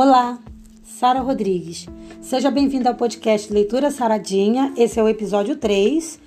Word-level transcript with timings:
Olá, 0.00 0.38
Sara 0.84 1.18
Rodrigues. 1.22 1.88
Seja 2.20 2.52
bem-vinda 2.52 2.88
ao 2.88 2.94
podcast 2.94 3.52
Leitura 3.52 3.90
Saradinha. 3.90 4.72
Esse 4.76 5.00
é 5.00 5.02
o 5.02 5.08
episódio 5.08 5.56
3. 5.56 6.20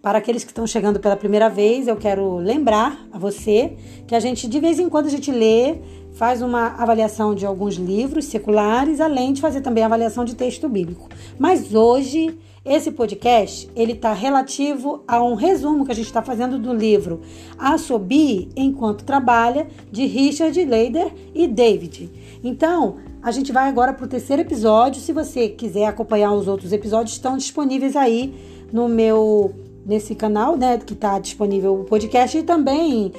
Para 0.00 0.16
aqueles 0.16 0.44
que 0.44 0.50
estão 0.50 0.66
chegando 0.66 0.98
pela 0.98 1.14
primeira 1.14 1.50
vez, 1.50 1.86
eu 1.86 1.96
quero 1.96 2.38
lembrar 2.38 3.06
a 3.12 3.18
você 3.18 3.76
que 4.06 4.14
a 4.14 4.20
gente, 4.20 4.48
de 4.48 4.58
vez 4.58 4.78
em 4.78 4.88
quando, 4.88 5.08
a 5.08 5.10
gente 5.10 5.30
lê, 5.30 5.76
faz 6.14 6.40
uma 6.40 6.68
avaliação 6.82 7.34
de 7.34 7.44
alguns 7.44 7.74
livros 7.74 8.24
seculares, 8.24 8.98
além 8.98 9.34
de 9.34 9.42
fazer 9.42 9.60
também 9.60 9.84
avaliação 9.84 10.24
de 10.24 10.34
texto 10.34 10.66
bíblico. 10.66 11.06
Mas 11.38 11.74
hoje, 11.74 12.34
esse 12.64 12.90
podcast, 12.92 13.68
ele 13.76 13.92
está 13.92 14.14
relativo 14.14 15.04
a 15.06 15.22
um 15.22 15.34
resumo 15.34 15.84
que 15.84 15.92
a 15.92 15.94
gente 15.94 16.06
está 16.06 16.22
fazendo 16.22 16.58
do 16.58 16.72
livro 16.72 17.20
A 17.58 17.76
Sobi 17.76 18.48
Enquanto 18.56 19.04
Trabalha, 19.04 19.66
de 19.92 20.06
Richard 20.06 20.64
Leider 20.64 21.12
e 21.34 21.46
David. 21.46 22.10
Então, 22.42 22.96
a 23.22 23.30
gente 23.30 23.52
vai 23.52 23.68
agora 23.68 23.92
para 23.92 24.04
o 24.04 24.08
terceiro 24.08 24.42
episódio. 24.42 25.00
Se 25.00 25.12
você 25.12 25.48
quiser 25.48 25.86
acompanhar 25.86 26.32
os 26.32 26.48
outros 26.48 26.72
episódios, 26.72 27.14
estão 27.14 27.36
disponíveis 27.36 27.96
aí 27.96 28.34
no 28.72 28.88
meu 28.88 29.54
nesse 29.84 30.14
canal, 30.14 30.54
né, 30.54 30.76
que 30.76 30.92
está 30.92 31.18
disponível 31.18 31.80
o 31.80 31.84
podcast 31.84 32.36
e 32.36 32.42
também 32.42 33.10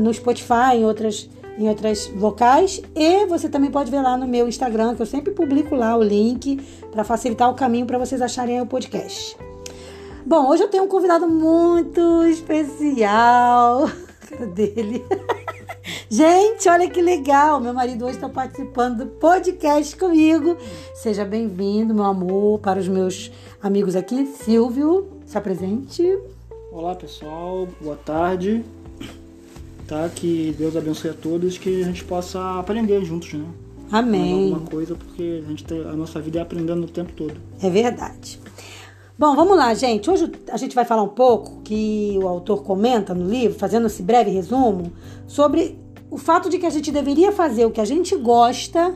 no 0.00 0.14
Spotify, 0.14 0.76
em 0.76 0.84
outras 0.84 1.28
em 1.58 1.68
outros 1.68 2.12
locais. 2.14 2.80
E 2.94 3.26
você 3.26 3.48
também 3.48 3.70
pode 3.70 3.90
ver 3.90 4.02
lá 4.02 4.16
no 4.16 4.26
meu 4.26 4.46
Instagram, 4.46 4.94
que 4.94 5.02
eu 5.02 5.06
sempre 5.06 5.32
publico 5.32 5.74
lá 5.74 5.96
o 5.96 6.02
link 6.02 6.60
para 6.92 7.02
facilitar 7.02 7.50
o 7.50 7.54
caminho 7.54 7.86
para 7.86 7.98
vocês 7.98 8.20
acharem 8.20 8.60
o 8.60 8.66
podcast. 8.66 9.36
Bom, 10.24 10.48
hoje 10.48 10.62
eu 10.62 10.68
tenho 10.68 10.84
um 10.84 10.88
convidado 10.88 11.26
muito 11.26 12.24
especial. 12.26 13.88
dele. 14.54 15.04
Gente, 16.08 16.68
olha 16.68 16.88
que 16.88 17.02
legal! 17.02 17.60
Meu 17.60 17.74
marido 17.74 18.04
hoje 18.04 18.14
está 18.14 18.28
participando 18.28 18.98
do 18.98 19.06
podcast 19.06 19.96
comigo. 19.96 20.56
Seja 20.94 21.24
bem-vindo, 21.24 21.92
meu 21.92 22.04
amor, 22.04 22.60
para 22.60 22.78
os 22.78 22.86
meus 22.86 23.32
amigos 23.60 23.96
aqui. 23.96 24.24
Silvio, 24.24 25.08
se 25.26 25.36
apresente. 25.36 26.16
Olá, 26.70 26.94
pessoal. 26.94 27.66
Boa 27.80 27.96
tarde. 27.96 28.64
Tá? 29.88 30.08
Que 30.08 30.54
Deus 30.56 30.76
abençoe 30.76 31.10
a 31.10 31.14
todos, 31.14 31.58
que 31.58 31.82
a 31.82 31.86
gente 31.86 32.04
possa 32.04 32.60
aprender 32.60 33.04
juntos, 33.04 33.32
né? 33.32 33.46
Amém. 33.90 34.52
alguma 34.52 34.70
coisa, 34.70 34.94
porque 34.94 35.42
a, 35.44 35.48
gente 35.48 35.64
tem, 35.64 35.80
a 35.80 35.92
nossa 35.94 36.20
vida 36.20 36.38
é 36.38 36.42
aprendendo 36.42 36.84
o 36.84 36.88
tempo 36.88 37.12
todo. 37.14 37.34
É 37.60 37.68
verdade. 37.68 38.38
Bom, 39.18 39.34
vamos 39.34 39.56
lá, 39.56 39.74
gente. 39.74 40.08
Hoje 40.08 40.30
a 40.52 40.56
gente 40.56 40.74
vai 40.74 40.84
falar 40.84 41.02
um 41.02 41.08
pouco 41.08 41.62
que 41.62 42.16
o 42.22 42.28
autor 42.28 42.62
comenta 42.62 43.12
no 43.12 43.28
livro, 43.28 43.58
fazendo 43.58 43.88
esse 43.88 44.04
breve 44.04 44.30
resumo, 44.30 44.92
sobre 45.26 45.84
o 46.10 46.16
fato 46.16 46.48
de 46.48 46.58
que 46.58 46.66
a 46.66 46.70
gente 46.70 46.90
deveria 46.90 47.32
fazer 47.32 47.66
o 47.66 47.70
que 47.70 47.80
a 47.80 47.84
gente 47.84 48.14
gosta 48.16 48.94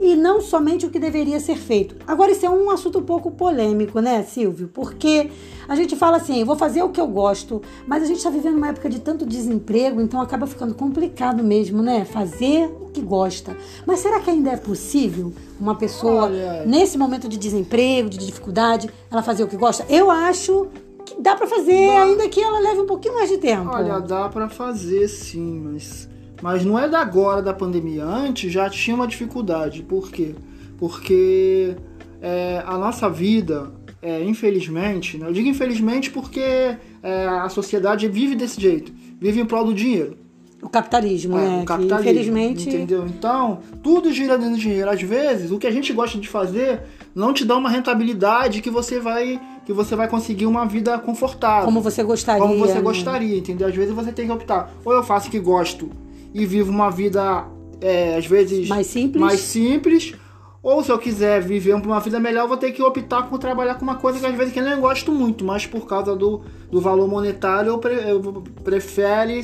e 0.00 0.14
não 0.14 0.40
somente 0.40 0.86
o 0.86 0.90
que 0.90 0.98
deveria 0.98 1.40
ser 1.40 1.56
feito. 1.56 1.96
Agora, 2.06 2.30
isso 2.30 2.46
é 2.46 2.50
um 2.50 2.70
assunto 2.70 2.98
um 2.98 3.02
pouco 3.02 3.30
polêmico, 3.30 4.00
né, 4.00 4.22
Silvio? 4.22 4.68
Porque 4.72 5.30
a 5.68 5.74
gente 5.74 5.96
fala 5.96 6.18
assim, 6.18 6.40
eu 6.40 6.46
vou 6.46 6.56
fazer 6.56 6.82
o 6.82 6.90
que 6.90 7.00
eu 7.00 7.06
gosto, 7.06 7.60
mas 7.86 8.02
a 8.02 8.06
gente 8.06 8.18
está 8.18 8.30
vivendo 8.30 8.56
uma 8.56 8.68
época 8.68 8.88
de 8.88 9.00
tanto 9.00 9.26
desemprego, 9.26 10.00
então 10.00 10.20
acaba 10.20 10.46
ficando 10.46 10.74
complicado 10.74 11.42
mesmo, 11.42 11.82
né? 11.82 12.04
Fazer 12.04 12.66
o 12.80 12.86
que 12.86 13.00
gosta. 13.00 13.56
Mas 13.84 14.00
será 14.00 14.20
que 14.20 14.30
ainda 14.30 14.50
é 14.50 14.56
possível 14.56 15.32
uma 15.60 15.74
pessoa, 15.74 16.24
Olha... 16.24 16.64
nesse 16.64 16.96
momento 16.96 17.28
de 17.28 17.36
desemprego, 17.36 18.08
de 18.08 18.18
dificuldade, 18.18 18.88
ela 19.10 19.22
fazer 19.22 19.42
o 19.42 19.48
que 19.48 19.56
gosta? 19.56 19.84
Eu 19.88 20.10
acho 20.10 20.68
que 21.04 21.20
dá 21.20 21.34
para 21.34 21.46
fazer, 21.46 21.88
dá. 21.88 22.02
ainda 22.02 22.28
que 22.28 22.40
ela 22.40 22.60
leve 22.60 22.80
um 22.80 22.86
pouquinho 22.86 23.14
mais 23.14 23.28
de 23.28 23.38
tempo. 23.38 23.68
Olha, 23.68 23.98
dá 23.98 24.28
para 24.28 24.48
fazer 24.48 25.08
sim, 25.08 25.60
mas 25.60 26.08
mas 26.42 26.64
não 26.64 26.78
é 26.78 26.88
da 26.88 27.00
agora 27.00 27.42
da 27.42 27.52
pandemia. 27.52 28.04
Antes 28.04 28.52
já 28.52 28.68
tinha 28.70 28.94
uma 28.94 29.06
dificuldade. 29.06 29.82
Por 29.82 30.10
quê? 30.10 30.34
Porque 30.78 31.74
é, 32.20 32.62
a 32.66 32.76
nossa 32.78 33.08
vida, 33.08 33.72
é, 34.00 34.22
infelizmente, 34.22 35.18
né? 35.18 35.26
eu 35.28 35.32
digo 35.32 35.48
infelizmente 35.48 36.10
porque 36.10 36.76
é, 37.02 37.26
a 37.26 37.48
sociedade 37.48 38.08
vive 38.08 38.34
desse 38.34 38.60
jeito, 38.60 38.92
vive 39.20 39.40
em 39.40 39.46
prol 39.46 39.64
do 39.64 39.74
dinheiro. 39.74 40.16
O 40.60 40.68
capitalismo, 40.68 41.38
é, 41.38 41.40
né? 41.40 41.62
O 41.62 41.64
capitalismo, 41.64 42.02
que, 42.02 42.10
infelizmente. 42.10 42.68
Entendeu? 42.68 43.06
Então, 43.06 43.60
tudo 43.80 44.12
gira 44.12 44.36
dentro 44.36 44.54
do 44.54 44.60
dinheiro. 44.60 44.90
Às 44.90 45.00
vezes, 45.00 45.52
o 45.52 45.58
que 45.58 45.68
a 45.68 45.70
gente 45.70 45.92
gosta 45.92 46.18
de 46.18 46.28
fazer 46.28 46.80
não 47.14 47.32
te 47.32 47.44
dá 47.44 47.56
uma 47.56 47.70
rentabilidade 47.70 48.60
que 48.60 48.70
você 48.70 48.98
vai 48.98 49.40
que 49.64 49.72
você 49.72 49.94
vai 49.94 50.08
conseguir 50.08 50.46
uma 50.46 50.64
vida 50.64 50.98
confortável. 50.98 51.66
Como 51.66 51.80
você 51.82 52.02
gostaria. 52.02 52.42
Como 52.42 52.58
você 52.58 52.74
né? 52.74 52.80
gostaria, 52.80 53.36
entendeu? 53.36 53.68
Às 53.68 53.74
vezes 53.74 53.94
você 53.94 54.10
tem 54.10 54.26
que 54.26 54.32
optar. 54.32 54.72
Ou 54.84 54.94
eu 54.94 55.02
faço 55.02 55.28
o 55.28 55.30
que 55.30 55.38
gosto 55.38 55.90
e 56.34 56.44
vivo 56.46 56.70
uma 56.70 56.90
vida, 56.90 57.46
é, 57.80 58.16
às 58.16 58.26
vezes, 58.26 58.68
mais 58.68 58.86
simples. 58.86 59.20
mais 59.20 59.40
simples. 59.40 60.14
Ou 60.62 60.82
se 60.82 60.90
eu 60.90 60.98
quiser 60.98 61.40
viver 61.40 61.74
uma 61.74 62.00
vida 62.00 62.18
melhor, 62.18 62.42
eu 62.42 62.48
vou 62.48 62.56
ter 62.56 62.72
que 62.72 62.82
optar 62.82 63.22
por 63.28 63.38
trabalhar 63.38 63.76
com 63.76 63.84
uma 63.84 63.94
coisa 63.94 64.18
que 64.18 64.26
às 64.26 64.34
vezes 64.34 64.52
que 64.52 64.58
eu 64.58 64.64
não 64.64 64.80
gosto 64.80 65.12
muito, 65.12 65.44
mas 65.44 65.66
por 65.66 65.86
causa 65.86 66.16
do, 66.16 66.42
do 66.70 66.80
valor 66.80 67.08
monetário 67.08 67.70
eu, 67.70 67.78
pre, 67.78 67.94
eu 67.94 68.20
prefere 68.64 69.42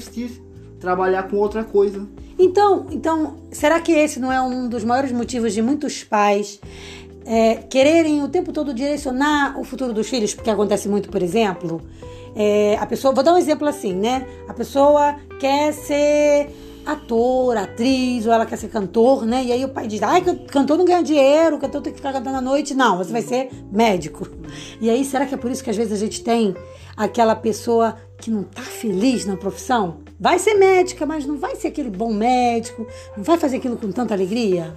trabalhar 0.81 1.23
com 1.29 1.37
outra 1.37 1.63
coisa. 1.63 2.07
Então, 2.39 2.87
então, 2.91 3.37
será 3.51 3.81
que 3.81 3.93
esse 3.93 4.19
não 4.19 4.31
é 4.31 4.41
um 4.41 4.69
dos 4.69 4.85
maiores 4.85 5.13
motivos 5.13 5.55
de 5.55 5.63
muitos 5.63 6.03
pais 6.03 6.61
é, 7.25 7.55
quererem 7.55 8.23
o 8.23 8.29
tempo 8.29 8.53
todo 8.53 8.75
direcionar 8.75 9.59
o 9.59 9.65
futuro 9.65 9.93
dos 9.93 10.09
filhos? 10.09 10.35
Porque 10.35 10.51
acontece 10.51 10.89
muito, 10.89 11.09
por 11.09 11.23
exemplo, 11.23 11.81
é, 12.35 12.77
a 12.79 12.87
pessoa, 12.87 13.15
vou 13.15 13.23
dar 13.23 13.33
um 13.35 13.39
exemplo 13.39 13.67
assim, 13.69 13.95
né? 13.95 14.27
A 14.49 14.53
pessoa 14.53 15.17
quer 15.39 15.73
ser 15.73 16.51
ator, 16.85 17.57
atriz, 17.57 18.27
ou 18.27 18.33
ela 18.33 18.47
quer 18.47 18.57
ser 18.57 18.69
cantor, 18.69 19.25
né? 19.25 19.45
E 19.45 19.53
aí 19.53 19.65
o 19.65 19.69
pai 19.69 19.87
diz: 19.87 20.03
ai, 20.03 20.23
cantor 20.23 20.79
não 20.79 20.85
ganha 20.85 21.03
dinheiro, 21.03 21.59
cantor 21.59 21.83
tem 21.83 21.93
que 21.93 21.99
ficar 21.99 22.13
cantando 22.13 22.37
à 22.37 22.41
noite. 22.41 22.75
Não, 22.75 22.99
você 22.99 23.13
vai 23.13 23.23
ser 23.23 23.51
médico. 23.73 24.29
E 24.81 24.89
aí, 24.91 25.05
será 25.05 25.27
que 25.27 25.35
é 25.35 25.39
por 25.39 25.51
isso 25.51 25.63
que 25.63 25.71
às 25.71 25.77
vezes 25.77 25.93
a 25.93 25.97
gente 25.97 26.23
tem 26.23 26.55
aquela 26.97 27.35
pessoa 27.35 27.97
que 28.19 28.31
não 28.31 28.43
tá 28.43 28.63
feliz 28.63 29.25
na 29.25 29.37
profissão? 29.37 29.99
Vai 30.19 30.39
ser 30.39 30.55
médica, 30.55 31.05
mas 31.05 31.27
não 31.27 31.37
vai 31.37 31.57
ser 31.57 31.69
aquele 31.69 31.91
bom 31.91 32.13
médico, 32.13 32.87
não 33.17 33.25
vai 33.25 33.37
fazer 33.39 33.57
aquilo 33.57 33.77
com 33.77 33.91
tanta 33.91 34.15
alegria? 34.15 34.75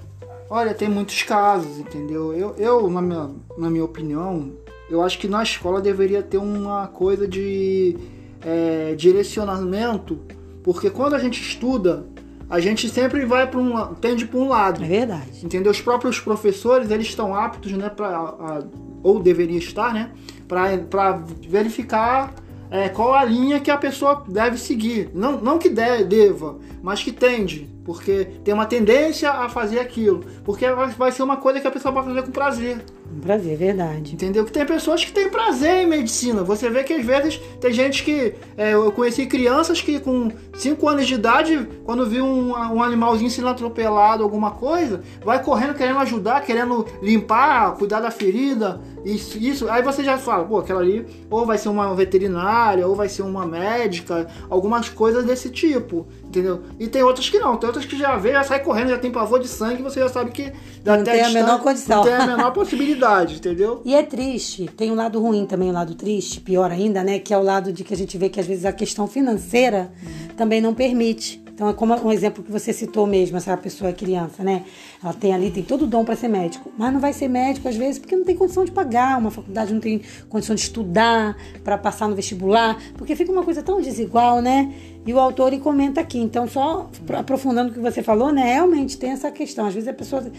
Olha, 0.50 0.74
tem 0.74 0.88
muitos 0.88 1.24
casos, 1.24 1.78
entendeu? 1.78 2.34
Eu, 2.34 2.56
eu 2.58 2.90
na, 2.90 3.02
minha, 3.02 3.30
na 3.58 3.70
minha 3.70 3.84
opinião, 3.84 4.54
eu 4.90 5.04
acho 5.04 5.20
que 5.20 5.28
na 5.28 5.44
escola 5.44 5.82
deveria 5.82 6.24
ter 6.24 6.38
uma 6.38 6.88
coisa 6.88 7.28
de 7.28 7.98
é, 8.42 8.96
direcionamento 8.96 10.20
porque 10.68 10.90
quando 10.90 11.14
a 11.14 11.18
gente 11.18 11.42
estuda, 11.42 12.06
a 12.50 12.60
gente 12.60 12.90
sempre 12.90 13.26
vai 13.26 13.48
para 13.48 13.58
um 13.58 13.94
tende 13.94 14.28
para 14.28 14.38
um 14.38 14.50
lado. 14.50 14.84
É 14.84 14.88
verdade. 14.88 15.40
Entendeu? 15.42 15.72
Os 15.72 15.80
próprios 15.80 16.20
professores, 16.20 16.92
eles 16.92 17.08
estão 17.08 17.34
aptos, 17.34 17.72
né, 17.72 17.88
para 17.88 18.66
ou 19.02 19.18
deveriam 19.22 19.58
estar, 19.60 19.94
né, 19.94 20.12
para 20.46 21.24
verificar 21.48 22.34
é, 22.70 22.90
qual 22.90 23.14
a 23.14 23.24
linha 23.24 23.62
que 23.62 23.72
a 23.72 23.78
pessoa 23.78 24.26
deve 24.28 24.58
seguir. 24.58 25.10
Não, 25.14 25.40
não 25.40 25.58
que 25.58 25.70
de, 25.70 26.04
deva, 26.04 26.60
mas 26.84 27.02
que 27.02 27.14
tende. 27.14 27.70
Porque 27.86 28.26
tem 28.44 28.54
uma 28.54 28.66
tendência 28.66 29.32
a 29.32 29.48
fazer 29.48 29.80
aquilo. 29.80 30.26
Porque 30.44 30.70
vai 30.70 31.14
ser 31.14 31.24
uma 31.24 31.38
coisa 31.38 31.62
que 31.62 31.68
a 31.68 31.72
pessoa 31.72 31.94
vai 31.94 32.04
fazer 32.04 32.24
com 32.24 32.32
prazer. 32.32 32.84
Um 33.16 33.20
prazer, 33.20 33.58
verdade. 33.58 34.14
Entendeu? 34.14 34.46
Que 34.46 34.52
tem 34.52 34.66
pessoas 34.66 35.04
que 35.04 35.12
têm 35.12 35.30
prazer 35.30 35.84
em 35.84 35.88
medicina. 35.88 36.44
Você 36.44 36.70
vê 36.70 36.84
que 36.84 36.94
às 36.94 37.06
vezes 37.06 37.38
tem 37.60 37.72
gente 37.72 38.04
que. 38.04 38.34
É, 38.58 38.74
eu 38.74 38.92
conheci 38.92 39.26
crianças 39.26 39.82
que 39.82 40.00
com 40.00 40.32
5 40.54 40.90
anos 40.90 41.08
de 41.08 41.14
idade, 41.14 41.68
quando 41.86 42.06
viu 42.06 42.26
um, 42.26 42.52
um 42.52 42.84
animalzinho 42.84 43.30
sendo 43.30 43.48
atropelado, 43.48 44.24
alguma 44.24 44.52
coisa, 44.52 45.02
vai 45.24 45.42
correndo 45.42 45.74
querendo 45.74 46.00
ajudar, 46.00 46.42
querendo 46.42 46.86
limpar, 47.02 47.76
cuidar 47.76 48.02
da 48.02 48.12
ferida. 48.12 48.82
Isso, 49.06 49.38
isso. 49.38 49.70
Aí 49.70 49.82
você 49.82 50.04
já 50.04 50.18
fala, 50.18 50.44
pô, 50.44 50.60
aquela 50.60 50.82
ali 50.82 51.06
ou 51.30 51.46
vai 51.46 51.58
ser 51.58 51.70
uma 51.70 51.96
veterinária, 51.96 52.86
ou 52.86 52.94
vai 52.94 53.08
ser 53.08 53.22
uma 53.22 53.46
médica, 53.46 54.28
algumas 54.50 54.90
coisas 54.90 55.24
desse 55.24 55.50
tipo. 55.50 56.06
Entendeu? 56.26 56.62
E 56.78 56.88
tem 56.88 57.04
outras 57.04 57.30
que 57.30 57.40
não, 57.40 57.56
tem 57.56 57.68
outras 57.68 57.86
que 57.86 57.98
já 57.98 58.18
vê, 58.18 58.34
já 58.34 58.44
sai 58.44 58.60
correndo, 58.60 58.90
já 58.90 58.98
tem 58.98 59.10
pavor 59.10 59.40
de 59.40 59.48
sangue, 59.48 59.82
você 59.82 60.00
já 60.02 60.10
sabe 60.10 60.32
que 60.32 60.52
não 60.86 61.04
tem 61.04 61.22
a 61.22 61.30
menor 61.30 61.62
condição. 61.62 61.98
Não 61.98 62.04
tem 62.04 62.14
a 62.14 62.28
menor 62.28 62.52
possibilidade, 62.52 63.36
entendeu? 63.36 63.82
E 63.86 63.94
é 63.94 64.04
triste, 64.04 64.70
tem 64.78 64.92
um 64.92 64.96
lado 64.96 65.20
ruim 65.20 65.46
também, 65.46 65.70
um 65.70 65.74
lado 65.74 65.96
triste, 65.96 66.40
pior 66.40 66.72
ainda, 66.72 67.04
né? 67.04 67.20
Que 67.20 67.34
é 67.34 67.38
o 67.38 67.44
lado 67.44 67.72
de 67.72 67.84
que 67.84 67.94
a 67.94 67.98
gente 67.98 68.18
vê 68.18 68.30
que 68.30 68.40
às 68.40 68.48
vezes 68.48 68.66
a 68.66 68.72
questão 68.72 69.08
financeira 69.08 69.92
também 70.36 70.62
não 70.62 70.74
permite. 70.74 71.47
Então 71.58 71.68
é 71.68 71.74
como 71.74 71.96
um 71.96 72.12
exemplo 72.12 72.44
que 72.44 72.52
você 72.52 72.72
citou 72.72 73.08
mesmo, 73.08 73.36
essa 73.36 73.58
pessoa 73.58 73.90
é 73.90 73.94
criança, 73.94 74.44
né? 74.44 74.64
Ela 75.04 75.12
tem 75.12 75.34
ali, 75.34 75.50
tem 75.50 75.64
todo 75.64 75.86
o 75.86 75.88
dom 75.88 76.06
para 76.06 76.16
ser 76.16 76.28
médico, 76.28 76.72
mas 76.78 76.94
não 76.94 77.00
vai 77.00 77.12
ser 77.12 77.28
médico 77.28 77.68
às 77.68 77.76
vezes 77.76 77.98
porque 77.98 78.16
não 78.16 78.24
tem 78.24 78.36
condição 78.36 78.64
de 78.64 78.72
pagar 78.72 79.18
uma 79.18 79.32
faculdade, 79.32 79.74
não 79.74 79.80
tem 79.80 80.00
condição 80.30 80.54
de 80.54 80.62
estudar 80.62 81.36
para 81.64 81.76
passar 81.76 82.08
no 82.08 82.16
vestibular, 82.16 82.78
porque 82.96 83.16
fica 83.16 83.32
uma 83.32 83.42
coisa 83.42 83.64
tão 83.64 83.82
desigual, 83.82 84.40
né? 84.40 84.72
E 85.04 85.12
o 85.12 85.20
autor 85.20 85.52
ele 85.52 85.60
comenta 85.60 86.00
aqui, 86.00 86.20
então 86.20 86.48
só 86.48 86.92
aprofundando 87.18 87.72
o 87.72 87.74
que 87.74 87.80
você 87.80 88.04
falou, 88.04 88.32
né? 88.32 88.54
Realmente 88.54 88.96
tem 88.96 89.10
essa 89.10 89.32
questão, 89.32 89.66
às 89.66 89.74
vezes 89.74 89.90
a 89.90 89.94
pessoa 89.94 90.32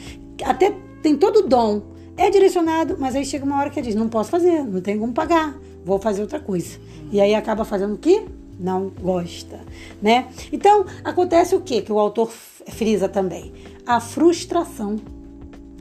até 0.45 0.73
tem 1.03 1.17
todo 1.17 1.39
o 1.39 1.49
dom, 1.49 1.83
é 2.17 2.31
direcionado, 2.31 2.97
mas 2.97 3.17
aí 3.17 3.25
chega 3.25 3.45
uma 3.45 3.59
hora 3.59 3.71
que 3.71 3.83
diz, 3.83 3.97
não 3.97 4.09
posso 4.09 4.31
fazer, 4.31 4.63
não 4.63 4.81
tenho 4.81 5.01
como 5.01 5.13
pagar, 5.13 5.59
vou 5.85 5.99
fazer 5.99 6.23
outra 6.23 6.39
coisa. 6.39 6.79
E 7.11 7.21
aí 7.21 7.35
acaba 7.35 7.65
fazendo 7.65 7.95
o 7.95 7.99
quê? 7.99 8.25
Não 8.59 8.91
gosta, 9.01 9.61
né? 10.03 10.29
Então, 10.53 10.85
acontece 11.05 11.55
o 11.55 11.61
quê? 11.61 11.81
Que 11.81 11.93
o 11.93 11.99
autor 11.99 12.31
frisa 12.31 13.09
também. 13.09 13.53
A 13.87 14.01
frustração. 14.01 14.97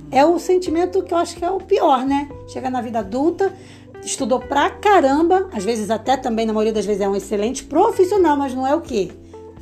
É 0.10 0.26
o 0.26 0.40
sentimento 0.40 1.04
que 1.04 1.14
eu 1.14 1.18
acho 1.18 1.36
que 1.36 1.44
é 1.44 1.52
o 1.52 1.60
pior, 1.60 2.06
né? 2.06 2.30
Chega 2.48 2.70
na 2.70 2.82
vida 2.82 3.00
adulta, 3.00 3.54
estudou 4.02 4.40
pra 4.40 4.70
caramba, 4.70 5.50
às 5.52 5.66
vezes 5.66 5.90
até 5.90 6.16
também, 6.16 6.46
na 6.46 6.54
maioria 6.54 6.72
das 6.72 6.86
vezes, 6.86 7.02
é 7.02 7.10
um 7.10 7.16
excelente 7.16 7.64
profissional, 7.66 8.38
mas 8.38 8.54
não 8.54 8.66
é 8.66 8.74
o 8.74 8.82
quê? 8.82 9.12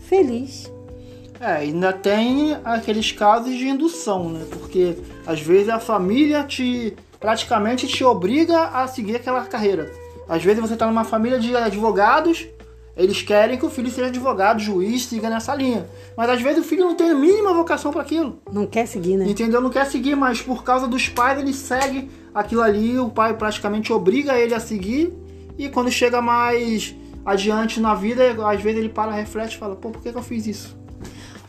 Feliz. 0.07 0.71
É, 1.39 1.47
ainda 1.47 1.91
tem 1.91 2.55
aqueles 2.63 3.11
casos 3.11 3.55
de 3.55 3.67
indução, 3.67 4.29
né? 4.29 4.45
Porque 4.49 4.97
às 5.25 5.39
vezes 5.41 5.69
a 5.69 5.79
família 5.79 6.43
te 6.43 6.95
praticamente 7.19 7.87
te 7.87 8.03
obriga 8.03 8.67
a 8.67 8.87
seguir 8.87 9.15
aquela 9.15 9.43
carreira. 9.45 9.91
Às 10.29 10.43
vezes 10.43 10.61
você 10.61 10.73
está 10.73 10.85
numa 10.87 11.03
família 11.03 11.39
de 11.39 11.55
advogados, 11.55 12.47
eles 12.95 13.21
querem 13.21 13.57
que 13.57 13.65
o 13.65 13.69
filho 13.69 13.89
seja 13.89 14.07
advogado, 14.07 14.59
juiz, 14.59 15.05
siga 15.05 15.29
nessa 15.29 15.53
linha. 15.53 15.85
Mas 16.15 16.29
às 16.29 16.41
vezes 16.41 16.59
o 16.59 16.67
filho 16.67 16.85
não 16.85 16.95
tem 16.95 17.09
a 17.09 17.15
mínima 17.15 17.53
vocação 17.53 17.91
para 17.91 18.01
aquilo. 18.01 18.39
Não 18.51 18.65
quer 18.65 18.85
seguir, 18.85 19.17
né? 19.17 19.25
Entendeu? 19.27 19.59
Não 19.59 19.69
quer 19.69 19.85
seguir, 19.85 20.15
mas 20.15 20.41
por 20.41 20.63
causa 20.63 20.87
dos 20.87 21.09
pais 21.09 21.37
ele 21.39 21.53
segue 21.53 22.09
aquilo 22.33 22.61
ali, 22.61 22.97
o 22.97 23.09
pai 23.09 23.33
praticamente 23.33 23.91
obriga 23.91 24.37
ele 24.37 24.53
a 24.53 24.59
seguir. 24.59 25.13
E 25.57 25.67
quando 25.67 25.91
chega 25.91 26.21
mais 26.21 26.95
adiante 27.25 27.79
na 27.79 27.95
vida, 27.95 28.23
às 28.47 28.61
vezes 28.61 28.79
ele 28.79 28.89
para, 28.89 29.11
reflete 29.11 29.55
e 29.55 29.57
fala: 29.57 29.75
pô, 29.75 29.89
por 29.89 30.01
que, 30.01 30.11
que 30.11 30.17
eu 30.17 30.23
fiz 30.23 30.47
isso? 30.47 30.77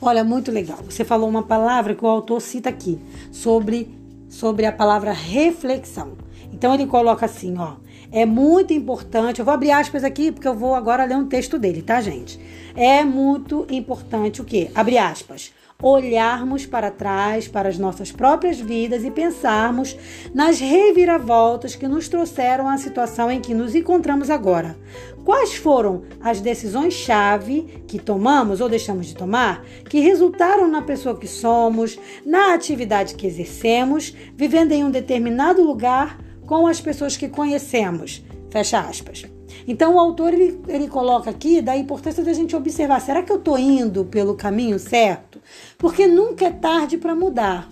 Olha, 0.00 0.24
muito 0.24 0.50
legal. 0.50 0.78
Você 0.84 1.04
falou 1.04 1.28
uma 1.28 1.42
palavra 1.42 1.94
que 1.94 2.04
o 2.04 2.08
autor 2.08 2.40
cita 2.40 2.68
aqui, 2.68 2.98
sobre, 3.30 3.88
sobre 4.28 4.66
a 4.66 4.72
palavra 4.72 5.12
reflexão. 5.12 6.12
Então 6.52 6.74
ele 6.74 6.86
coloca 6.86 7.26
assim, 7.26 7.56
ó. 7.58 7.74
É 8.10 8.24
muito 8.24 8.72
importante, 8.72 9.38
eu 9.40 9.44
vou 9.44 9.54
abrir 9.54 9.72
aspas 9.72 10.04
aqui 10.04 10.30
porque 10.32 10.48
eu 10.48 10.54
vou 10.54 10.74
agora 10.74 11.04
ler 11.04 11.16
um 11.16 11.26
texto 11.26 11.58
dele, 11.58 11.82
tá, 11.82 12.00
gente? 12.00 12.40
É 12.74 13.04
muito 13.04 13.66
importante 13.70 14.40
o 14.40 14.44
quê? 14.44 14.70
Abre 14.74 14.98
aspas 14.98 15.52
olharmos 15.82 16.64
para 16.64 16.90
trás, 16.90 17.46
para 17.46 17.68
as 17.68 17.78
nossas 17.78 18.10
próprias 18.10 18.58
vidas 18.58 19.04
e 19.04 19.10
pensarmos 19.10 19.96
nas 20.34 20.58
reviravoltas 20.58 21.76
que 21.76 21.86
nos 21.86 22.08
trouxeram 22.08 22.68
à 22.68 22.78
situação 22.78 23.30
em 23.30 23.40
que 23.40 23.52
nos 23.52 23.74
encontramos 23.74 24.30
agora. 24.30 24.76
Quais 25.24 25.54
foram 25.54 26.04
as 26.20 26.40
decisões-chave 26.40 27.84
que 27.86 27.98
tomamos 27.98 28.60
ou 28.60 28.68
deixamos 28.68 29.06
de 29.06 29.14
tomar 29.14 29.64
que 29.88 30.00
resultaram 30.00 30.68
na 30.68 30.80
pessoa 30.80 31.18
que 31.18 31.28
somos, 31.28 31.98
na 32.24 32.54
atividade 32.54 33.14
que 33.14 33.26
exercemos, 33.26 34.14
vivendo 34.34 34.72
em 34.72 34.84
um 34.84 34.90
determinado 34.90 35.62
lugar 35.62 36.18
com 36.46 36.66
as 36.66 36.80
pessoas 36.80 37.16
que 37.16 37.28
conhecemos? 37.28 38.24
Fecha 38.50 38.80
aspas. 38.80 39.24
Então 39.66 39.94
o 39.94 39.98
autor 39.98 40.32
ele, 40.32 40.60
ele 40.68 40.88
coloca 40.88 41.28
aqui 41.28 41.60
da 41.60 41.76
importância 41.76 42.22
da 42.22 42.32
gente 42.32 42.54
observar: 42.54 43.00
será 43.00 43.22
que 43.22 43.32
eu 43.32 43.36
estou 43.36 43.58
indo 43.58 44.04
pelo 44.04 44.34
caminho 44.34 44.78
certo? 44.78 45.40
Porque 45.76 46.06
nunca 46.06 46.46
é 46.46 46.50
tarde 46.50 46.96
para 46.96 47.14
mudar. 47.14 47.68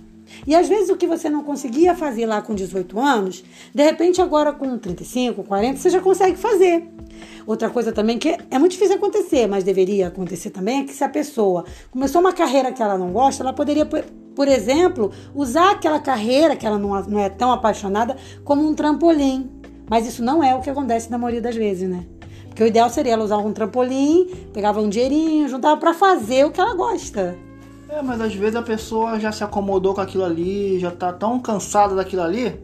E 0.46 0.54
às 0.54 0.68
vezes 0.68 0.90
o 0.90 0.96
que 0.96 1.06
você 1.06 1.30
não 1.30 1.44
conseguia 1.44 1.94
fazer 1.94 2.26
lá 2.26 2.42
com 2.42 2.54
18 2.54 2.98
anos, 2.98 3.44
de 3.72 3.82
repente 3.82 4.20
agora 4.20 4.52
com 4.52 4.76
35, 4.76 5.44
40, 5.44 5.78
você 5.78 5.90
já 5.90 6.00
consegue 6.00 6.36
fazer. 6.36 6.88
Outra 7.46 7.70
coisa 7.70 7.92
também 7.92 8.18
que 8.18 8.36
é 8.50 8.58
muito 8.58 8.72
difícil 8.72 8.96
acontecer, 8.96 9.46
mas 9.46 9.62
deveria 9.62 10.08
acontecer 10.08 10.50
também, 10.50 10.80
é 10.80 10.84
que 10.84 10.92
se 10.92 11.04
a 11.04 11.08
pessoa 11.08 11.64
começou 11.90 12.20
uma 12.20 12.32
carreira 12.32 12.72
que 12.72 12.82
ela 12.82 12.98
não 12.98 13.12
gosta, 13.12 13.42
ela 13.42 13.52
poderia, 13.52 13.86
por 14.34 14.48
exemplo, 14.48 15.10
usar 15.34 15.72
aquela 15.72 15.98
carreira 15.98 16.56
que 16.56 16.66
ela 16.66 16.78
não, 16.78 17.00
não 17.02 17.19
é 17.19 17.28
tão 17.28 17.52
apaixonada 17.52 18.16
como 18.44 18.66
um 18.66 18.75
trampolim. 18.75 19.50
Mas 19.88 20.06
isso 20.06 20.25
não 20.25 20.42
é 20.42 20.54
o 20.54 20.60
que 20.60 20.70
acontece 20.70 21.10
na 21.10 21.19
maioria 21.19 21.42
das 21.42 21.54
vezes, 21.54 21.88
né? 21.88 22.04
Porque 22.46 22.62
o 22.62 22.66
ideal 22.66 22.88
seria 22.88 23.14
ela 23.14 23.25
usar 23.25 23.38
um 23.38 23.52
trampolim, 23.52 24.31
pegava 24.52 24.81
um 24.81 24.88
dinheirinho, 24.88 25.48
juntava 25.48 25.76
para 25.76 25.92
fazer 25.92 26.44
o 26.44 26.50
que 26.50 26.60
ela 26.60 26.75
gosta. 26.75 27.36
É, 27.88 28.00
mas 28.00 28.20
às 28.20 28.34
vezes 28.34 28.56
a 28.56 28.62
pessoa 28.62 29.19
já 29.20 29.31
se 29.31 29.44
acomodou 29.44 29.94
com 29.94 30.00
aquilo 30.00 30.25
ali, 30.25 30.78
já 30.78 30.90
tá 30.90 31.12
tão 31.12 31.38
cansada 31.38 31.94
daquilo 31.94 32.22
ali, 32.22 32.58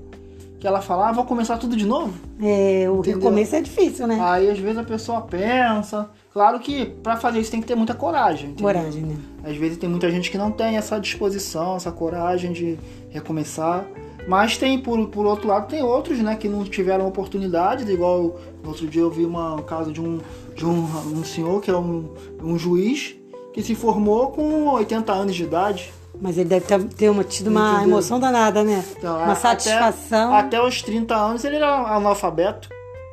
que 0.60 0.66
ela 0.66 0.82
fala, 0.82 1.08
ah, 1.08 1.12
vou 1.12 1.24
começar 1.24 1.56
tudo 1.56 1.74
de 1.74 1.86
novo. 1.86 2.12
É, 2.38 2.84
o 2.88 2.98
Entendeu? 2.98 3.18
recomeço 3.18 3.56
é 3.56 3.62
difícil, 3.62 4.06
né? 4.06 4.18
Aí 4.20 4.50
às 4.50 4.58
vezes 4.58 4.76
a 4.76 4.84
pessoa 4.84 5.22
pensa. 5.22 6.10
Claro 6.30 6.60
que 6.60 6.84
para 6.84 7.16
fazer 7.16 7.40
isso 7.40 7.50
tem 7.50 7.62
que 7.62 7.66
ter 7.66 7.74
muita 7.74 7.94
coragem. 7.94 8.50
Entendeu? 8.50 8.66
Coragem, 8.66 9.02
né? 9.02 9.16
Às 9.42 9.56
vezes 9.56 9.78
tem 9.78 9.88
muita 9.88 10.10
gente 10.10 10.30
que 10.30 10.36
não 10.36 10.50
tem 10.50 10.76
essa 10.76 11.00
disposição, 11.00 11.76
essa 11.76 11.90
coragem 11.90 12.52
de 12.52 12.78
recomeçar. 13.08 13.86
Mas 14.28 14.58
tem, 14.58 14.78
por, 14.78 15.08
por 15.08 15.24
outro 15.24 15.48
lado, 15.48 15.66
tem 15.66 15.82
outros, 15.82 16.18
né, 16.18 16.36
que 16.36 16.46
não 16.46 16.62
tiveram 16.62 17.08
oportunidade, 17.08 17.90
igual 17.90 18.38
no 18.62 18.68
outro 18.68 18.86
dia 18.86 19.00
eu 19.00 19.10
vi 19.10 19.24
uma, 19.24 19.54
um 19.54 19.62
caso 19.62 19.90
de 19.90 20.00
um, 20.00 20.20
de 20.54 20.66
um, 20.66 20.84
um 21.14 21.24
senhor 21.24 21.62
que 21.62 21.70
é 21.70 21.76
um, 21.76 22.10
um 22.42 22.58
juiz 22.58 23.16
que 23.54 23.62
se 23.62 23.74
formou 23.74 24.30
com 24.30 24.68
80 24.68 25.10
anos 25.10 25.34
de 25.34 25.42
idade. 25.44 25.90
Mas 26.20 26.36
ele 26.36 26.48
deve 26.48 26.66
ter, 26.96 27.08
uma, 27.08 27.24
tido 27.24 27.48
uma 27.48 27.70
Entendeu? 27.70 27.88
emoção 27.88 28.20
danada, 28.20 28.62
né? 28.62 28.84
Então, 28.98 29.16
uma 29.16 29.32
até, 29.32 29.40
satisfação. 29.40 30.34
Até 30.34 30.62
os 30.62 30.82
30 30.82 31.14
anos 31.14 31.44
ele 31.44 31.56
era 31.56 31.96
analfabeto. 31.96 32.68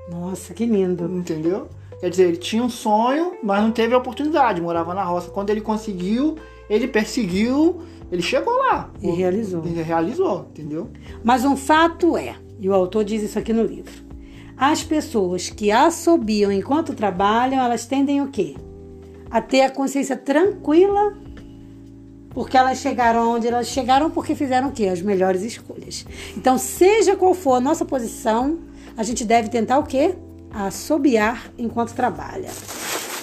Nossa, 0.10 0.54
que 0.54 0.66
lindo. 0.66 1.06
Entendeu? 1.06 1.70
Quer 2.00 2.10
dizer, 2.10 2.28
ele 2.28 2.38
tinha 2.38 2.62
um 2.62 2.70
sonho, 2.70 3.38
mas 3.42 3.62
não 3.62 3.72
teve 3.72 3.94
a 3.94 3.98
oportunidade, 3.98 4.62
morava 4.62 4.94
na 4.94 5.04
roça. 5.04 5.32
Quando 5.32 5.50
ele 5.50 5.62
conseguiu, 5.62 6.36
ele 6.70 6.88
perseguiu 6.88 7.82
ele 8.12 8.22
chegou 8.22 8.54
lá. 8.54 8.90
E 9.02 9.10
realizou. 9.12 9.64
Ele 9.66 9.82
realizou, 9.82 10.48
entendeu? 10.52 10.90
Mas 11.24 11.44
um 11.44 11.58
fato 11.58 12.18
é, 12.18 12.36
e 12.60 12.70
o 12.70 12.74
autor 12.74 13.04
diz 13.04 13.22
isso 13.22 13.38
aqui 13.38 13.52
no 13.52 13.64
livro, 13.64 13.92
as 14.56 14.84
pessoas 14.84 15.50
que 15.50 15.72
assobiam 15.72 16.52
enquanto 16.52 16.94
trabalham, 16.94 17.64
elas 17.64 17.86
tendem 17.86 18.22
o 18.22 18.30
quê? 18.30 18.56
A 19.30 19.42
ter 19.42 19.62
a 19.62 19.70
consciência 19.70 20.16
tranquila 20.16 21.16
porque 22.38 22.56
elas 22.56 22.78
chegaram 22.78 23.32
onde 23.32 23.48
elas 23.48 23.66
chegaram 23.66 24.12
porque 24.12 24.36
fizeram 24.36 24.68
o 24.68 24.72
quê? 24.72 24.86
As 24.86 25.02
melhores 25.02 25.42
escolhas. 25.42 26.06
Então, 26.38 26.56
seja 26.56 27.16
qual 27.16 27.34
for 27.34 27.56
a 27.56 27.60
nossa 27.60 27.84
posição, 27.84 28.60
a 28.96 29.02
gente 29.02 29.26
deve 29.26 29.50
tentar 29.50 29.80
o 29.80 29.84
quê? 29.84 30.14
Assobiar 30.52 31.52
enquanto 31.58 31.96
trabalha. 31.96 32.50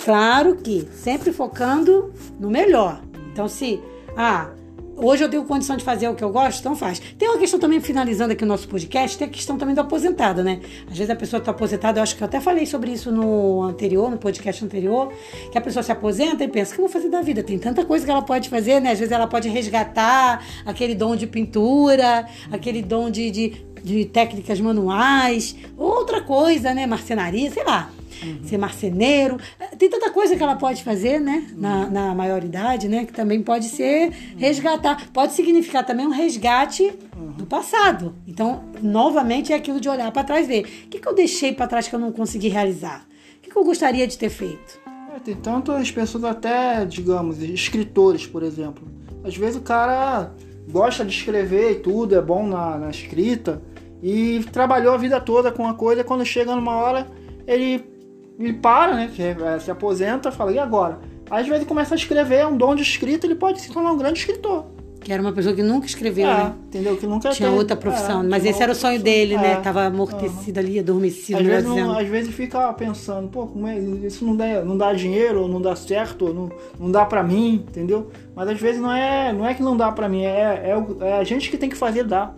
Claro 0.04 0.56
que 0.56 0.88
sempre 0.92 1.32
focando 1.32 2.12
no 2.40 2.50
melhor. 2.50 3.02
Então, 3.32 3.46
se 3.46 3.80
ah, 4.16 4.50
Hoje 4.96 5.24
eu 5.24 5.28
tenho 5.28 5.44
condição 5.44 5.76
de 5.76 5.82
fazer 5.82 6.08
o 6.08 6.14
que 6.14 6.22
eu 6.22 6.30
gosto, 6.30 6.60
então 6.60 6.76
faz. 6.76 7.00
Tem 7.18 7.28
uma 7.28 7.38
questão 7.38 7.58
também, 7.58 7.80
finalizando 7.80 8.32
aqui 8.32 8.44
o 8.44 8.46
nosso 8.46 8.68
podcast, 8.68 9.18
tem 9.18 9.26
a 9.26 9.30
questão 9.30 9.58
também 9.58 9.74
do 9.74 9.80
aposentado, 9.80 10.44
né? 10.44 10.60
Às 10.88 10.96
vezes 10.96 11.10
a 11.10 11.16
pessoa 11.16 11.38
está 11.38 11.50
aposentada, 11.50 11.98
eu 11.98 12.02
acho 12.02 12.16
que 12.16 12.22
eu 12.22 12.26
até 12.26 12.40
falei 12.40 12.64
sobre 12.64 12.92
isso 12.92 13.10
no 13.10 13.62
anterior, 13.62 14.08
no 14.08 14.18
podcast 14.18 14.64
anterior, 14.64 15.12
que 15.50 15.58
a 15.58 15.60
pessoa 15.60 15.82
se 15.82 15.90
aposenta 15.90 16.44
e 16.44 16.48
pensa, 16.48 16.72
o 16.72 16.74
que 16.76 16.80
eu 16.80 16.86
vou 16.86 16.92
fazer 16.92 17.08
da 17.08 17.20
vida? 17.20 17.42
Tem 17.42 17.58
tanta 17.58 17.84
coisa 17.84 18.04
que 18.04 18.10
ela 18.10 18.22
pode 18.22 18.48
fazer, 18.48 18.80
né? 18.80 18.92
Às 18.92 19.00
vezes 19.00 19.12
ela 19.12 19.26
pode 19.26 19.48
resgatar 19.48 20.44
aquele 20.64 20.94
dom 20.94 21.16
de 21.16 21.26
pintura, 21.26 22.26
aquele 22.52 22.80
dom 22.80 23.10
de, 23.10 23.30
de, 23.32 23.52
de 23.82 24.04
técnicas 24.04 24.60
manuais, 24.60 25.56
outra 25.76 26.20
coisa, 26.20 26.72
né? 26.72 26.86
Marcenaria, 26.86 27.50
sei 27.50 27.64
lá 27.64 27.90
uhum. 28.22 28.44
ser 28.44 28.58
marceneiro. 28.58 29.38
Tem 29.78 29.88
tanta 29.88 30.10
coisa 30.10 30.36
que 30.36 30.42
ela 30.42 30.56
pode 30.56 30.82
fazer, 30.82 31.20
né? 31.20 31.46
Na, 31.56 31.86
na 31.88 32.14
maioridade, 32.14 32.88
né? 32.88 33.04
Que 33.04 33.12
também 33.12 33.42
pode 33.42 33.66
ser 33.66 34.10
resgatar. 34.36 35.08
Pode 35.12 35.32
significar 35.32 35.84
também 35.84 36.06
um 36.06 36.10
resgate 36.10 36.92
uhum. 37.16 37.32
do 37.32 37.46
passado. 37.46 38.14
Então, 38.26 38.64
novamente, 38.82 39.52
é 39.52 39.56
aquilo 39.56 39.80
de 39.80 39.88
olhar 39.88 40.10
para 40.12 40.24
trás 40.24 40.46
e 40.46 40.48
ver. 40.48 40.60
O 40.86 40.88
que, 40.88 40.98
que 40.98 41.08
eu 41.08 41.14
deixei 41.14 41.52
para 41.52 41.66
trás 41.66 41.88
que 41.88 41.94
eu 41.94 41.98
não 41.98 42.12
consegui 42.12 42.48
realizar? 42.48 43.06
O 43.38 43.40
que, 43.42 43.50
que 43.50 43.56
eu 43.56 43.64
gostaria 43.64 44.06
de 44.06 44.16
ter 44.16 44.30
feito? 44.30 44.80
É, 45.14 45.18
tem 45.18 45.34
tantas 45.34 45.90
pessoas 45.90 46.24
até, 46.24 46.84
digamos, 46.84 47.40
escritores, 47.42 48.26
por 48.26 48.42
exemplo. 48.42 48.86
Às 49.22 49.36
vezes 49.36 49.56
o 49.56 49.60
cara 49.60 50.32
gosta 50.70 51.04
de 51.04 51.14
escrever 51.16 51.72
e 51.72 51.74
tudo, 51.76 52.14
é 52.14 52.20
bom 52.20 52.46
na, 52.46 52.78
na 52.78 52.90
escrita, 52.90 53.62
e 54.02 54.44
trabalhou 54.52 54.92
a 54.92 54.96
vida 54.96 55.20
toda 55.20 55.50
com 55.50 55.66
a 55.66 55.74
coisa, 55.74 56.04
quando 56.04 56.24
chega 56.24 56.54
numa 56.54 56.76
hora, 56.76 57.06
ele 57.46 57.93
ele 58.38 58.54
para, 58.54 58.94
né? 58.94 59.10
É, 59.18 59.58
se 59.58 59.70
aposenta, 59.70 60.32
fala, 60.32 60.52
e 60.52 60.58
agora? 60.58 60.98
Aí, 61.30 61.40
às 61.40 61.46
vezes 61.46 61.62
ele 61.62 61.68
começa 61.68 61.94
a 61.94 61.96
escrever, 61.96 62.36
é 62.36 62.46
um 62.46 62.56
dom 62.56 62.74
de 62.74 62.82
escrita, 62.82 63.26
ele 63.26 63.34
pode 63.34 63.60
se 63.60 63.72
tornar 63.72 63.92
um 63.92 63.98
grande 63.98 64.18
escritor. 64.18 64.66
Que 65.00 65.12
era 65.12 65.20
uma 65.20 65.32
pessoa 65.32 65.54
que 65.54 65.62
nunca 65.62 65.86
escreveu, 65.86 66.26
é, 66.26 66.34
né? 66.34 66.54
Entendeu? 66.66 66.96
Que 66.96 67.06
nunca 67.06 67.28
Tinha 67.28 67.50
outra 67.50 67.76
profissão. 67.76 68.22
É, 68.22 68.26
mas 68.26 68.44
esse 68.46 68.62
era 68.62 68.72
o 68.72 68.74
sonho 68.74 68.98
dele, 68.98 69.36
né? 69.36 69.56
Tava 69.56 69.84
amortecido 69.84 70.58
ali, 70.58 70.78
adormecido. 70.78 71.40
Às 71.40 71.46
vezes, 71.46 71.68
não, 71.68 71.98
às 71.98 72.08
vezes 72.08 72.34
fica 72.34 72.72
pensando, 72.72 73.28
pô, 73.28 73.46
como 73.46 73.66
é, 73.66 73.78
isso 73.78 74.24
não 74.24 74.34
dá, 74.34 74.64
não 74.64 74.78
dá 74.78 74.94
dinheiro, 74.94 75.42
ou 75.42 75.48
não 75.48 75.60
dá 75.60 75.76
certo, 75.76 76.28
ou 76.28 76.34
não, 76.34 76.50
não 76.80 76.90
dá 76.90 77.04
pra 77.04 77.22
mim, 77.22 77.66
entendeu? 77.68 78.10
Mas 78.34 78.48
às 78.48 78.58
vezes 78.58 78.80
não 78.80 78.90
é, 78.90 79.30
não 79.30 79.46
é 79.46 79.52
que 79.52 79.62
não 79.62 79.76
dá 79.76 79.92
pra 79.92 80.08
mim, 80.08 80.24
é, 80.24 80.72
é, 80.72 81.06
é 81.06 81.18
a 81.18 81.24
gente 81.24 81.50
que 81.50 81.58
tem 81.58 81.68
que 81.68 81.76
fazer 81.76 82.04
dar. 82.04 82.34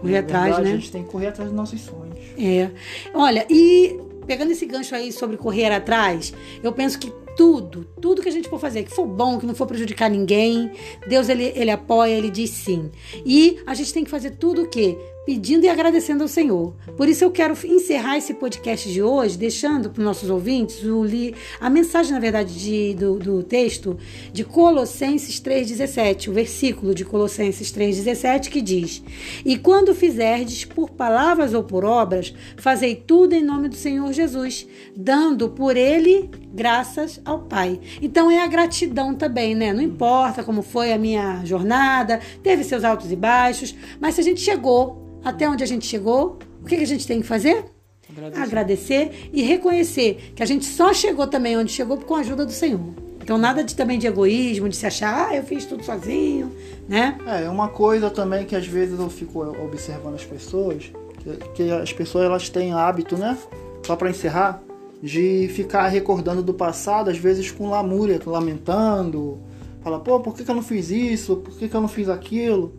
Correr 0.00 0.18
atrás, 0.18 0.58
né? 0.58 0.70
A 0.70 0.74
gente 0.76 0.92
tem 0.92 1.02
que 1.02 1.10
correr 1.10 1.26
atrás 1.26 1.50
dos 1.50 1.56
nossos 1.56 1.80
sonhos. 1.80 2.16
É. 2.38 2.70
Olha, 3.12 3.44
e 3.50 3.98
pegando 4.28 4.52
esse 4.52 4.66
gancho 4.66 4.94
aí 4.94 5.10
sobre 5.10 5.38
correr 5.38 5.72
atrás, 5.72 6.34
eu 6.62 6.70
penso 6.70 6.98
que 6.98 7.10
tudo, 7.38 7.86
tudo 8.00 8.20
que 8.20 8.28
a 8.28 8.32
gente 8.32 8.48
for 8.48 8.58
fazer, 8.58 8.82
que 8.82 8.90
for 8.90 9.06
bom, 9.06 9.38
que 9.38 9.46
não 9.46 9.54
for 9.54 9.64
prejudicar 9.64 10.10
ninguém, 10.10 10.72
Deus 11.06 11.28
ele, 11.28 11.52
ele 11.54 11.70
apoia, 11.70 12.10
ele 12.10 12.30
diz 12.30 12.50
sim. 12.50 12.90
E 13.24 13.60
a 13.64 13.74
gente 13.74 13.94
tem 13.94 14.02
que 14.02 14.10
fazer 14.10 14.32
tudo 14.32 14.62
o 14.62 14.68
quê? 14.68 14.98
pedindo 15.28 15.66
e 15.66 15.68
agradecendo 15.68 16.22
ao 16.22 16.28
Senhor. 16.28 16.74
Por 16.96 17.06
isso 17.06 17.22
eu 17.22 17.30
quero 17.30 17.54
encerrar 17.66 18.16
esse 18.16 18.32
podcast 18.32 18.90
de 18.90 19.02
hoje, 19.02 19.36
deixando 19.36 19.90
para 19.90 20.00
os 20.00 20.04
nossos 20.06 20.30
ouvintes 20.30 20.82
o 20.82 21.04
li, 21.04 21.34
a 21.60 21.68
mensagem, 21.68 22.12
na 22.12 22.18
verdade, 22.18 22.58
de, 22.58 22.94
do, 22.94 23.18
do 23.18 23.42
texto 23.42 23.98
de 24.32 24.42
Colossenses 24.42 25.38
3,17, 25.38 26.28
o 26.28 26.32
versículo 26.32 26.94
de 26.94 27.04
Colossenses 27.04 27.70
3,17, 27.70 28.48
que 28.48 28.62
diz: 28.62 29.02
E 29.44 29.58
quando 29.58 29.94
fizerdes 29.94 30.64
por 30.64 30.88
palavras 30.88 31.52
ou 31.52 31.62
por 31.62 31.84
obras, 31.84 32.32
fazei 32.56 32.94
tudo 32.94 33.34
em 33.34 33.44
nome 33.44 33.68
do 33.68 33.76
Senhor 33.76 34.10
Jesus, 34.14 34.66
dando 34.96 35.50
por 35.50 35.76
ele 35.76 36.30
graças 36.52 37.20
ao 37.24 37.40
Pai. 37.40 37.80
Então 38.00 38.30
é 38.30 38.42
a 38.42 38.46
gratidão 38.46 39.14
também, 39.14 39.54
né? 39.54 39.72
Não 39.72 39.82
importa 39.82 40.42
como 40.42 40.62
foi 40.62 40.92
a 40.92 40.98
minha 40.98 41.44
jornada, 41.44 42.20
teve 42.42 42.64
seus 42.64 42.84
altos 42.84 43.12
e 43.12 43.16
baixos, 43.16 43.74
mas 44.00 44.14
se 44.14 44.20
a 44.20 44.24
gente 44.24 44.40
chegou 44.40 45.20
até 45.24 45.48
onde 45.48 45.62
a 45.62 45.66
gente 45.66 45.86
chegou, 45.86 46.38
o 46.62 46.64
que, 46.64 46.76
que 46.76 46.82
a 46.82 46.86
gente 46.86 47.06
tem 47.06 47.20
que 47.20 47.26
fazer? 47.26 47.64
Agradecer. 48.10 48.42
Agradecer 48.42 49.30
e 49.32 49.42
reconhecer 49.42 50.32
que 50.34 50.42
a 50.42 50.46
gente 50.46 50.64
só 50.64 50.92
chegou 50.94 51.26
também 51.26 51.56
onde 51.56 51.70
chegou 51.70 51.98
com 51.98 52.14
a 52.14 52.20
ajuda 52.20 52.46
do 52.46 52.52
Senhor. 52.52 53.08
Então 53.22 53.36
nada 53.36 53.62
de 53.62 53.74
também 53.74 53.98
de 53.98 54.06
egoísmo, 54.06 54.70
de 54.70 54.76
se 54.76 54.86
achar, 54.86 55.28
ah, 55.28 55.36
eu 55.36 55.42
fiz 55.42 55.66
tudo 55.66 55.84
sozinho, 55.84 56.50
né? 56.88 57.18
É, 57.26 57.46
uma 57.50 57.68
coisa 57.68 58.08
também 58.08 58.46
que 58.46 58.56
às 58.56 58.66
vezes 58.66 58.98
eu 58.98 59.10
fico 59.10 59.44
observando 59.62 60.14
as 60.14 60.24
pessoas, 60.24 60.90
que, 61.18 61.36
que 61.54 61.70
as 61.70 61.92
pessoas 61.92 62.24
elas 62.24 62.48
têm 62.48 62.72
hábito, 62.72 63.18
né? 63.18 63.36
Só 63.84 63.96
para 63.96 64.08
encerrar, 64.08 64.62
de 65.02 65.48
ficar 65.48 65.88
recordando 65.88 66.42
do 66.42 66.54
passado, 66.54 67.10
às 67.10 67.18
vezes 67.18 67.50
com 67.50 67.70
lamúria, 67.70 68.20
lamentando, 68.24 69.38
fala, 69.82 70.00
pô, 70.00 70.20
por 70.20 70.34
que, 70.34 70.48
eu 70.48 70.54
não 70.54 70.62
fiz 70.62 70.90
isso? 70.90 71.36
Por 71.36 71.56
que, 71.56 71.68
que 71.68 71.74
eu 71.74 71.80
não 71.80 71.88
fiz 71.88 72.08
aquilo? 72.08 72.74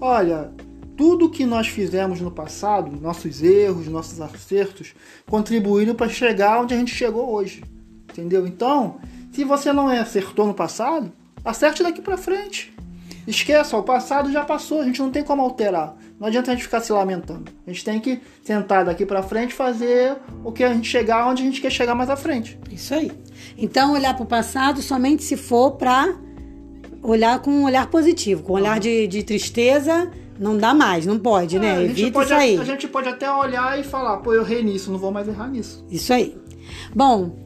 Olha, 0.00 0.52
tudo 0.96 1.30
que 1.30 1.44
nós 1.44 1.66
fizemos 1.66 2.20
no 2.20 2.30
passado, 2.30 2.96
nossos 3.00 3.42
erros, 3.42 3.88
nossos 3.88 4.20
acertos, 4.20 4.94
contribuíram 5.26 5.94
para 5.94 6.08
chegar 6.08 6.60
onde 6.60 6.74
a 6.74 6.76
gente 6.76 6.94
chegou 6.94 7.32
hoje. 7.32 7.64
Entendeu? 8.10 8.46
Então, 8.46 8.98
se 9.32 9.44
você 9.44 9.72
não 9.72 9.88
acertou 9.88 10.46
no 10.46 10.54
passado, 10.54 11.12
acerte 11.44 11.82
daqui 11.82 12.00
para 12.00 12.16
frente. 12.16 12.72
Esqueça, 13.26 13.76
o 13.76 13.82
passado 13.82 14.30
já 14.30 14.44
passou, 14.44 14.80
a 14.80 14.84
gente 14.84 15.00
não 15.00 15.10
tem 15.10 15.24
como 15.24 15.42
alterar. 15.42 15.96
Não 16.18 16.28
adianta 16.28 16.50
a 16.50 16.54
gente 16.54 16.64
ficar 16.64 16.80
se 16.80 16.92
lamentando. 16.92 17.50
A 17.66 17.70
gente 17.70 17.84
tem 17.84 18.00
que 18.00 18.20
sentar 18.42 18.84
daqui 18.84 19.04
para 19.04 19.22
frente 19.22 19.52
fazer 19.52 20.16
o 20.44 20.52
que 20.52 20.62
a 20.62 20.72
gente 20.72 20.88
chegar 20.88 21.26
onde 21.26 21.42
a 21.42 21.46
gente 21.46 21.60
quer 21.60 21.70
chegar 21.70 21.94
mais 21.94 22.08
à 22.08 22.16
frente. 22.16 22.58
Isso 22.70 22.94
aí. 22.94 23.10
Então, 23.58 23.92
olhar 23.92 24.14
para 24.14 24.22
o 24.22 24.26
passado 24.26 24.80
somente 24.80 25.22
se 25.22 25.36
for 25.36 25.72
para 25.72 26.14
olhar 27.02 27.40
com 27.40 27.50
um 27.50 27.64
olhar 27.64 27.88
positivo, 27.88 28.42
com 28.42 28.52
um 28.52 28.56
olhar 28.56 28.78
de, 28.80 29.06
de 29.06 29.22
tristeza 29.22 30.10
não 30.38 30.56
dá 30.56 30.74
mais, 30.74 31.06
não 31.06 31.18
pode, 31.18 31.58
né? 31.58 31.82
É, 31.82 31.84
Evita 31.84 32.12
pode, 32.12 32.26
isso 32.26 32.34
aí. 32.34 32.58
A 32.58 32.64
gente 32.64 32.88
pode 32.88 33.08
até 33.08 33.30
olhar 33.30 33.78
e 33.78 33.84
falar, 33.84 34.18
pô, 34.18 34.34
eu 34.34 34.42
errei 34.42 34.62
nisso, 34.62 34.90
não 34.90 34.98
vou 34.98 35.12
mais 35.12 35.28
errar 35.28 35.48
nisso. 35.48 35.84
Isso 35.90 36.12
aí. 36.12 36.36
Bom, 36.94 37.36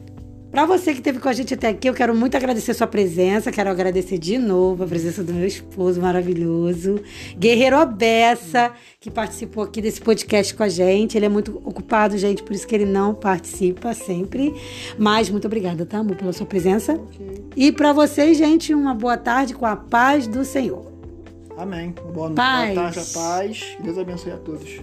para 0.51 0.65
você 0.65 0.91
que 0.93 0.99
esteve 0.99 1.19
com 1.19 1.29
a 1.29 1.33
gente 1.33 1.53
até 1.53 1.67
aqui, 1.67 1.87
eu 1.87 1.93
quero 1.93 2.15
muito 2.15 2.35
agradecer 2.35 2.73
sua 2.73 2.87
presença. 2.87 3.51
Quero 3.51 3.69
agradecer 3.69 4.17
de 4.17 4.37
novo 4.37 4.83
a 4.83 4.87
presença 4.87 5.23
do 5.23 5.33
meu 5.33 5.45
esposo 5.45 6.01
maravilhoso, 6.01 7.01
Guerreiro 7.37 7.75
Abessa, 7.75 8.71
que 8.99 9.11
participou 9.11 9.63
aqui 9.63 9.81
desse 9.81 10.01
podcast 10.01 10.53
com 10.53 10.63
a 10.63 10.69
gente. 10.69 11.17
Ele 11.17 11.27
é 11.27 11.29
muito 11.29 11.61
ocupado, 11.63 12.17
gente, 12.17 12.41
por 12.41 12.53
isso 12.53 12.67
que 12.67 12.73
ele 12.73 12.85
não 12.85 13.13
participa 13.13 13.93
sempre. 13.93 14.53
Mas 14.97 15.29
muito 15.29 15.45
obrigada, 15.45 15.85
tá, 15.85 15.99
amor, 15.99 16.15
pela 16.15 16.33
sua 16.33 16.45
presença. 16.45 16.93
Okay. 16.93 17.45
E 17.55 17.71
para 17.71 17.93
vocês, 17.93 18.37
gente, 18.37 18.73
uma 18.73 18.93
boa 18.93 19.17
tarde 19.17 19.53
com 19.53 19.65
a 19.65 19.75
paz 19.75 20.27
do 20.27 20.43
Senhor. 20.43 20.89
Amém. 21.57 21.93
Boa, 22.13 22.31
paz. 22.31 22.73
boa 22.73 22.85
tarde, 22.85 22.99
a 22.99 23.19
paz. 23.19 23.77
Deus 23.83 23.97
abençoe 23.97 24.31
a 24.31 24.37
todos. 24.37 24.79